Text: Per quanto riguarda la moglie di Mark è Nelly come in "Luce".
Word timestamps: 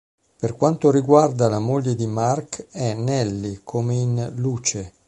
Per 0.39 0.55
quanto 0.55 0.89
riguarda 0.89 1.47
la 1.47 1.59
moglie 1.59 1.93
di 1.93 2.07
Mark 2.07 2.69
è 2.71 2.95
Nelly 2.95 3.59
come 3.63 3.93
in 3.93 4.31
"Luce". 4.37 4.93